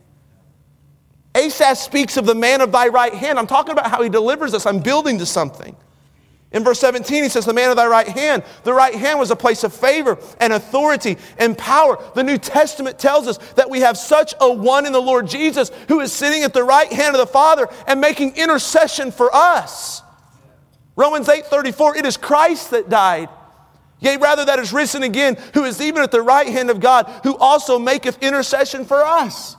[1.35, 3.39] Asaph speaks of the man of thy right hand.
[3.39, 4.65] I'm talking about how he delivers us.
[4.65, 5.77] I'm building to something.
[6.57, 8.43] In verse 17, he says, The man of thy right hand.
[8.65, 12.03] The right hand was a place of favor and authority and power.
[12.15, 15.71] The New Testament tells us that we have such a one in the Lord Jesus
[15.89, 20.01] who is sitting at the right hand of the Father and making intercession for us.
[20.97, 23.29] Romans 8 34, it is Christ that died.
[24.01, 27.05] Yea, rather that is risen again, who is even at the right hand of God,
[27.23, 29.57] who also maketh intercession for us.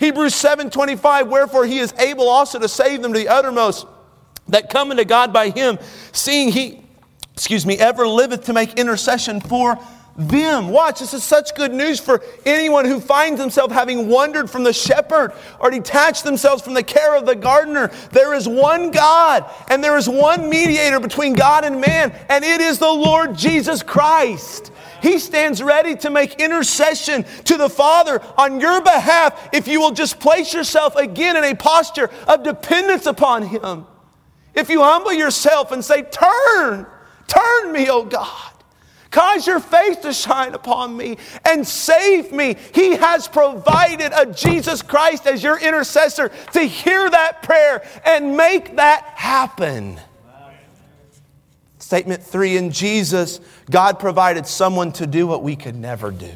[0.00, 3.86] Hebrews 7 25, wherefore he is able also to save them to the uttermost
[4.48, 5.78] that come unto God by him,
[6.12, 6.80] seeing he,
[7.34, 9.78] excuse me, ever liveth to make intercession for
[10.16, 10.68] them.
[10.68, 14.72] Watch, this is such good news for anyone who finds himself having wandered from the
[14.72, 17.90] shepherd or detached themselves from the care of the gardener.
[18.10, 22.60] There is one God and there is one mediator between God and man, and it
[22.60, 24.70] is the Lord Jesus Christ.
[25.00, 29.90] He stands ready to make intercession to the Father on your behalf if you will
[29.90, 33.86] just place yourself again in a posture of dependence upon Him.
[34.54, 36.86] If you humble yourself and say, Turn,
[37.26, 38.52] turn me, O God.
[39.12, 42.56] Cause your face to shine upon me and save me.
[42.74, 48.76] He has provided a Jesus Christ as your intercessor to hear that prayer and make
[48.76, 50.00] that happen.
[51.78, 53.38] Statement three in Jesus,
[53.70, 56.30] God provided someone to do what we could never do.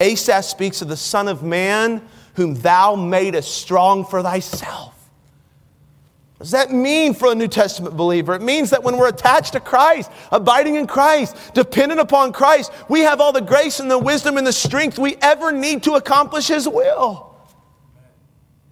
[0.00, 2.02] Asaph speaks of the Son of Man
[2.34, 4.91] whom thou madest strong for thyself.
[6.42, 8.34] What does that mean for a New Testament believer?
[8.34, 13.02] It means that when we're attached to Christ, abiding in Christ, dependent upon Christ, we
[13.02, 16.48] have all the grace and the wisdom and the strength we ever need to accomplish
[16.48, 17.36] His will.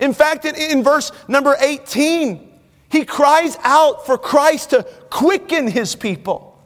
[0.01, 2.51] In fact, in, in verse number 18,
[2.89, 6.61] he cries out for Christ to quicken his people.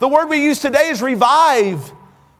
[0.00, 1.90] The word we use today is revive.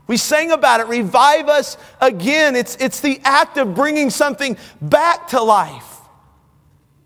[0.06, 2.56] We sang about it, revive us again.
[2.56, 5.89] It's, it's the act of bringing something back to life.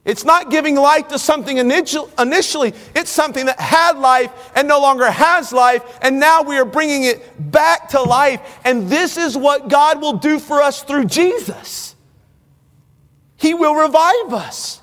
[0.04, 5.10] It's not giving life to something initially, it's something that had life and no longer
[5.10, 8.40] has life, and now we are bringing it back to life.
[8.64, 11.96] And this is what God will do for us through Jesus.
[13.36, 14.82] He will revive us.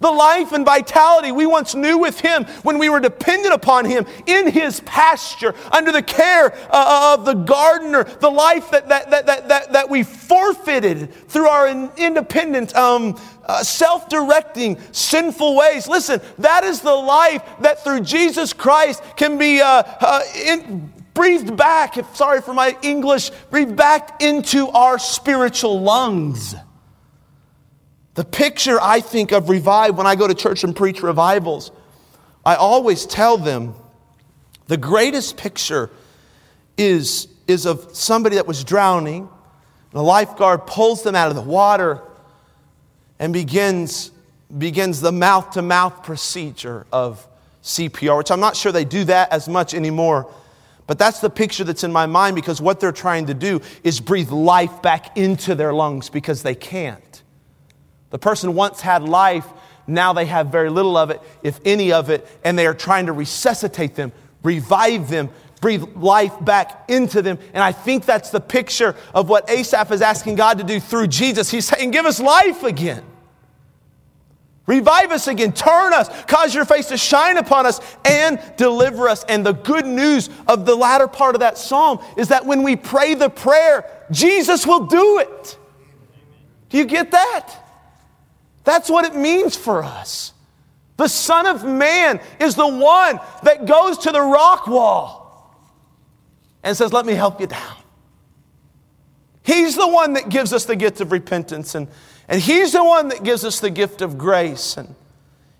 [0.00, 4.06] The life and vitality we once knew with Him when we were dependent upon Him
[4.26, 9.26] in His pasture, under the care uh, of the gardener, the life that, that, that,
[9.26, 15.86] that, that, we forfeited through our independent, um, uh, self directing, sinful ways.
[15.86, 21.56] Listen, that is the life that through Jesus Christ can be uh, uh in, breathed
[21.56, 26.54] back, sorry for my English, breathed back into our spiritual lungs.
[28.14, 31.72] The picture I think of revive when I go to church and preach revivals,
[32.46, 33.74] I always tell them
[34.68, 35.90] the greatest picture
[36.76, 39.22] is, is of somebody that was drowning.
[39.22, 42.00] and The lifeguard pulls them out of the water
[43.18, 44.12] and begins,
[44.56, 47.26] begins the mouth to mouth procedure of
[47.64, 50.30] CPR, which I'm not sure they do that as much anymore.
[50.86, 54.00] But that's the picture that's in my mind because what they're trying to do is
[54.00, 57.23] breathe life back into their lungs because they can't.
[58.14, 59.44] The person once had life,
[59.88, 63.06] now they have very little of it, if any of it, and they are trying
[63.06, 64.12] to resuscitate them,
[64.44, 67.40] revive them, breathe life back into them.
[67.52, 71.08] And I think that's the picture of what Asaph is asking God to do through
[71.08, 71.50] Jesus.
[71.50, 73.02] He's saying, Give us life again.
[74.68, 79.24] Revive us again, turn us, cause your face to shine upon us, and deliver us.
[79.24, 82.76] And the good news of the latter part of that psalm is that when we
[82.76, 85.58] pray the prayer, Jesus will do it.
[86.68, 87.62] Do you get that?
[88.64, 90.32] That's what it means for us.
[90.96, 95.24] The Son of Man is the one that goes to the rock wall
[96.62, 97.76] and says, Let me help you down.
[99.42, 101.88] He's the one that gives us the gift of repentance, and,
[102.28, 104.94] and He's the one that gives us the gift of grace, and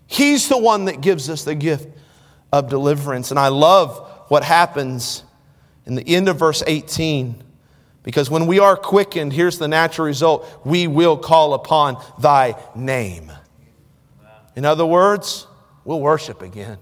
[0.07, 1.87] He's the one that gives us the gift
[2.51, 3.29] of deliverance.
[3.29, 5.23] And I love what happens
[5.85, 7.43] in the end of verse 18.
[8.05, 13.31] Because when we are quickened, here's the natural result we will call upon thy name.
[14.55, 15.47] In other words,
[15.83, 16.77] we'll worship again.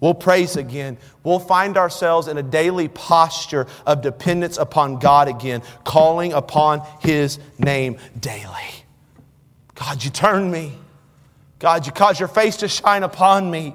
[0.00, 0.96] We'll praise again.
[1.22, 7.38] We'll find ourselves in a daily posture of dependence upon God again, calling upon His
[7.58, 8.84] name daily.
[9.74, 10.72] God, you turn me.
[11.58, 13.74] God, you cause your face to shine upon me.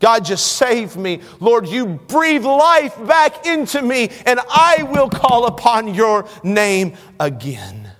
[0.00, 1.20] God, just save me.
[1.40, 7.92] Lord, you breathe life back into me, and I will call upon your name again.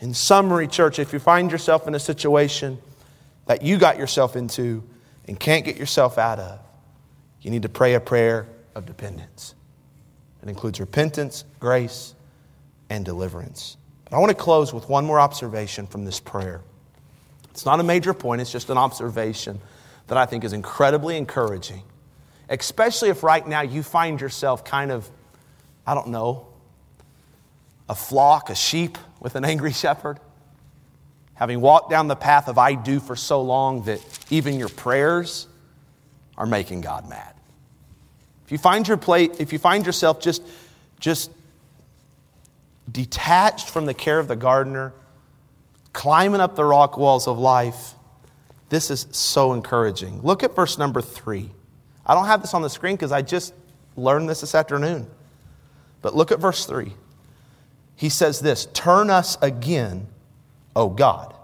[0.00, 2.78] In summary, church, if you find yourself in a situation
[3.44, 4.82] that you got yourself into
[5.28, 6.58] and can't get yourself out of,
[7.42, 9.54] you need to pray a prayer of dependence.
[10.42, 12.14] It includes repentance, grace,
[12.88, 13.76] and deliverance.
[14.04, 16.62] But I want to close with one more observation from this prayer.
[17.50, 19.60] It's not a major point, it's just an observation
[20.06, 21.82] that I think is incredibly encouraging,
[22.48, 25.08] especially if right now you find yourself kind of,
[25.86, 26.46] I don't know,
[27.88, 30.18] a flock, a sheep with an angry shepherd.
[31.34, 34.00] Having walked down the path of I do for so long that
[34.30, 35.48] even your prayers
[36.36, 37.34] are making God mad.
[38.44, 40.42] If you find your plate, if you find yourself just,
[41.00, 41.30] just
[42.90, 44.92] detached from the care of the gardener,
[45.92, 47.94] climbing up the rock walls of life,
[48.68, 50.20] this is so encouraging.
[50.22, 51.50] Look at verse number three.
[52.06, 53.54] I don't have this on the screen because I just
[53.96, 55.06] learned this this afternoon.
[56.02, 56.92] But look at verse 3.
[57.96, 60.06] He says this Turn us again,
[60.76, 61.34] O God.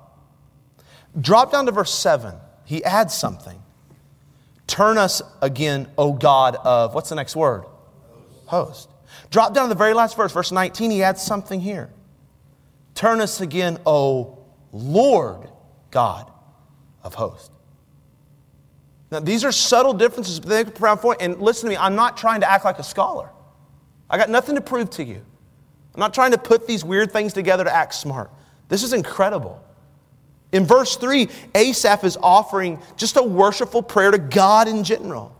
[1.18, 2.34] Drop down to verse 7.
[2.64, 3.60] He adds something.
[4.66, 7.64] Turn us again, O God of, what's the next word?
[8.46, 8.88] Host.
[9.30, 10.90] Drop down to the very last verse, verse 19.
[10.92, 11.90] He adds something here.
[12.94, 14.38] Turn us again, O
[14.72, 15.48] Lord
[15.90, 16.30] God
[17.03, 17.51] of hosts.
[19.11, 21.20] Now, these are subtle differences, but they profound point.
[21.20, 23.30] And listen to me, I'm not trying to act like a scholar.
[24.09, 25.24] I got nothing to prove to you.
[25.94, 28.30] I'm not trying to put these weird things together to act smart.
[28.68, 29.62] This is incredible.
[30.53, 35.36] In verse 3, Asaph is offering just a worshipful prayer to God in general.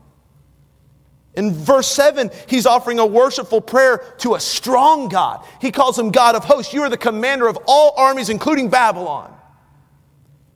[1.34, 5.44] In verse 7, he's offering a worshipful prayer to a strong God.
[5.61, 6.74] He calls him God of hosts.
[6.74, 9.36] You are the commander of all armies, including Babylon.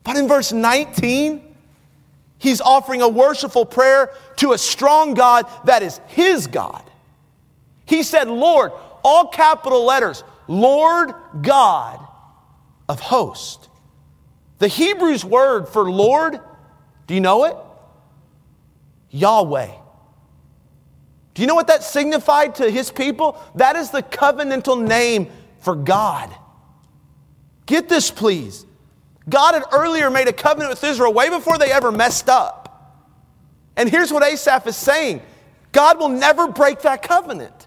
[0.04, 1.42] But in verse 19,
[2.38, 6.82] he's offering a worshipful prayer to a strong God that is his God.
[7.86, 12.00] He said, Lord, all capital letters, Lord God
[12.88, 13.68] of hosts.
[14.58, 16.38] The Hebrew's word for Lord,
[17.06, 17.56] do you know it?
[19.10, 19.70] Yahweh.
[21.34, 23.40] Do you know what that signified to his people?
[23.56, 25.30] That is the covenantal name
[25.60, 26.34] for God.
[27.66, 28.64] Get this, please.
[29.28, 32.64] God had earlier made a covenant with Israel way before they ever messed up.
[33.76, 35.22] And here's what Asaph is saying
[35.72, 37.66] God will never break that covenant.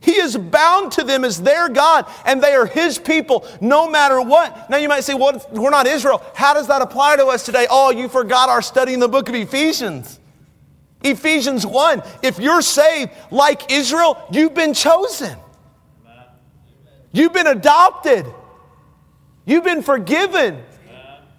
[0.00, 4.20] He is bound to them as their God, and they are His people no matter
[4.20, 4.70] what.
[4.70, 6.22] Now, you might say, well, we're not Israel.
[6.34, 7.66] How does that apply to us today?
[7.68, 10.20] Oh, you forgot our study in the book of Ephesians.
[11.02, 15.36] Ephesians 1 if you're saved like Israel, you've been chosen,
[17.12, 18.26] you've been adopted,
[19.46, 20.62] you've been forgiven,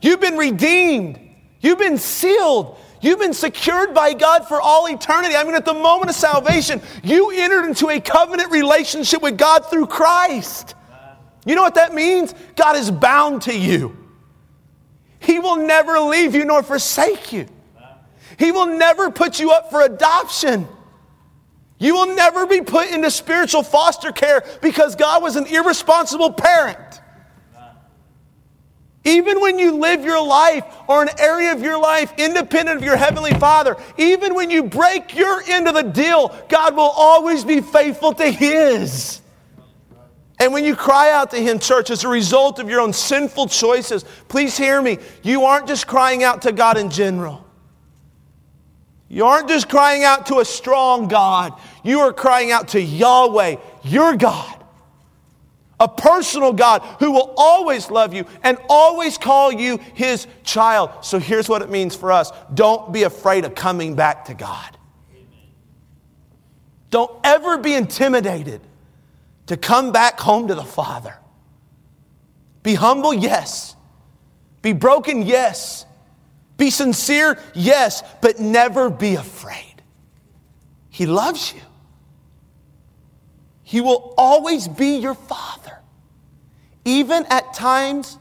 [0.02, 1.20] you've been redeemed,
[1.62, 2.78] you've been sealed.
[3.00, 5.36] You've been secured by God for all eternity.
[5.36, 9.70] I mean, at the moment of salvation, you entered into a covenant relationship with God
[9.70, 10.74] through Christ.
[11.46, 12.34] You know what that means?
[12.56, 13.96] God is bound to you.
[15.20, 17.48] He will never leave you nor forsake you.
[18.38, 20.68] He will never put you up for adoption.
[21.80, 27.02] You will never be put into spiritual foster care because God was an irresponsible parent.
[29.08, 32.98] Even when you live your life or an area of your life independent of your
[32.98, 37.62] Heavenly Father, even when you break your end of the deal, God will always be
[37.62, 39.22] faithful to His.
[40.40, 43.48] And when you cry out to Him, church, as a result of your own sinful
[43.48, 44.98] choices, please hear me.
[45.24, 47.46] You aren't just crying out to God in general.
[49.08, 53.56] You aren't just crying out to a strong God, you are crying out to Yahweh,
[53.84, 54.57] your God.
[55.80, 60.90] A personal God who will always love you and always call you his child.
[61.02, 64.78] So here's what it means for us don't be afraid of coming back to God.
[66.90, 68.62] Don't ever be intimidated
[69.48, 71.18] to come back home to the Father.
[72.64, 73.76] Be humble, yes.
[74.62, 75.86] Be broken, yes.
[76.58, 79.82] Be sincere, yes, but never be afraid.
[80.90, 81.62] He loves you.
[83.64, 85.67] He will always be your father,
[86.88, 88.18] even at times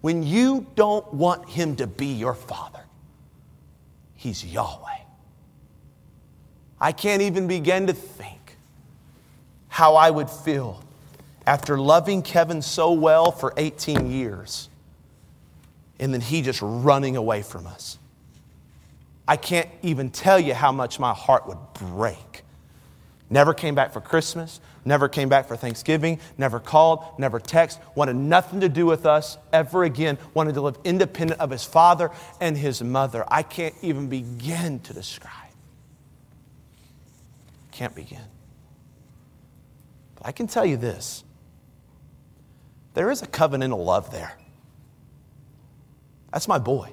[0.00, 2.84] when you don't want him to be your father.
[4.14, 4.98] He's Yahweh.
[6.80, 8.56] I can't even begin to think
[9.66, 10.80] how I would feel
[11.44, 14.68] after loving Kevin so well for 18 years
[15.98, 17.98] and then he just running away from us.
[19.26, 22.44] I can't even tell you how much my heart would break.
[23.28, 28.16] Never came back for Christmas, never came back for Thanksgiving, never called, never texted, wanted
[28.16, 32.10] nothing to do with us ever again, wanted to live independent of his father
[32.40, 33.24] and his mother.
[33.28, 35.32] I can't even begin to describe.
[37.72, 38.20] Can't begin.
[40.16, 41.24] But I can tell you this
[42.94, 44.36] there is a covenantal love there.
[46.32, 46.92] That's my boy.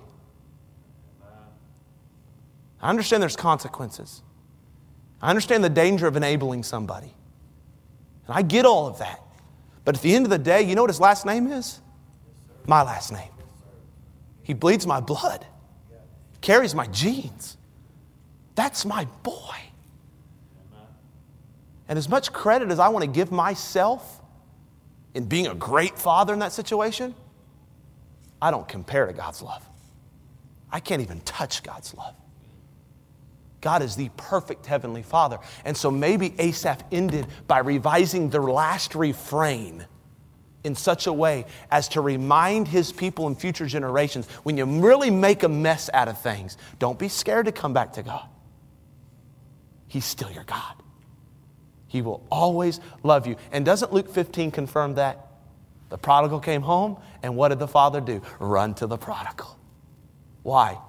[2.82, 4.24] I understand there's consequences.
[5.22, 7.14] I understand the danger of enabling somebody.
[8.28, 9.20] And I get all of that.
[9.84, 11.80] But at the end of the day, you know what his last name is?
[12.68, 13.30] My last name.
[14.44, 15.46] He bleeds my blood,
[16.42, 17.58] carries my genes.
[18.56, 19.56] That's my boy.
[21.88, 24.22] And as much credit as I want to give myself
[25.14, 27.14] in being a great father in that situation,
[28.42, 29.68] I don't compare to God's love.
[30.72, 32.16] I can't even touch God's love.
[33.62, 35.40] God is the perfect Heavenly Father.
[35.64, 39.86] And so maybe Asaph ended by revising their last refrain
[40.64, 45.10] in such a way as to remind his people in future generations when you really
[45.10, 48.28] make a mess out of things, don't be scared to come back to God.
[49.88, 50.76] He's still your God.
[51.88, 53.36] He will always love you.
[53.52, 55.28] And doesn't Luke 15 confirm that?
[55.90, 58.22] The prodigal came home, and what did the father do?
[58.40, 59.58] Run to the prodigal.
[60.42, 60.80] Why?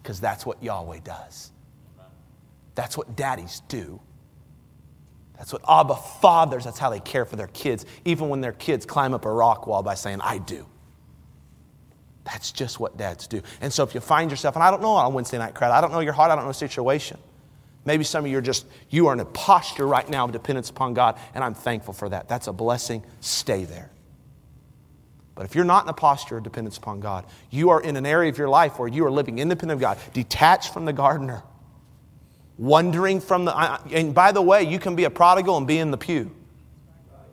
[0.00, 1.50] Because that's what Yahweh does.
[2.74, 4.00] That's what daddies do.
[5.36, 8.86] That's what Abba fathers, that's how they care for their kids, even when their kids
[8.86, 10.66] climb up a rock wall by saying, I do.
[12.24, 13.42] That's just what dads do.
[13.60, 15.80] And so if you find yourself, and I don't know on Wednesday night crowd, I
[15.80, 17.18] don't know your heart, I don't know the situation.
[17.84, 20.70] Maybe some of you are just, you are in a posture right now of dependence
[20.70, 22.28] upon God, and I'm thankful for that.
[22.28, 23.04] That's a blessing.
[23.20, 23.90] Stay there.
[25.34, 28.06] But if you're not in a posture of dependence upon God, you are in an
[28.06, 31.42] area of your life where you are living independent of God, detached from the gardener,
[32.58, 33.54] wandering from the.
[33.92, 36.34] And by the way, you can be a prodigal and be in the pew.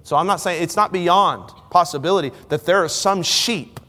[0.04, 3.80] So I'm not saying it's not beyond possibility that there are some sheep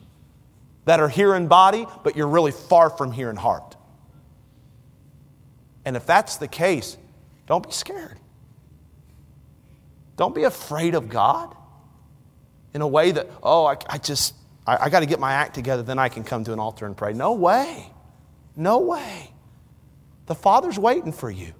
[0.84, 3.76] that are here in body, but you're really far from here in heart.
[5.84, 6.96] And if that's the case,
[7.46, 8.18] don't be scared.
[10.16, 11.56] Don't be afraid of God
[12.74, 14.34] in a way that, oh, I, I just,
[14.66, 16.86] I, I got to get my act together, then I can come to an altar
[16.86, 17.12] and pray.
[17.12, 17.90] No way.
[18.54, 19.31] No way.
[20.26, 21.52] The Father's waiting for you.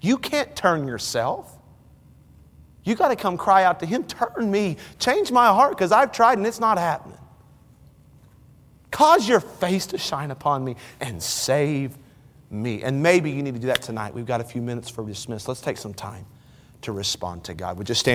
[0.00, 1.58] You can't turn yourself.
[2.84, 6.12] You got to come cry out to Him, turn me, change my heart, because I've
[6.12, 7.18] tried and it's not happening.
[8.90, 11.96] Cause your face to shine upon me and save
[12.50, 12.82] me.
[12.82, 14.14] And maybe you need to do that tonight.
[14.14, 15.48] We've got a few minutes for dismiss.
[15.48, 16.26] Let's take some time
[16.82, 17.78] to respond to God.
[17.78, 18.10] Would you stand?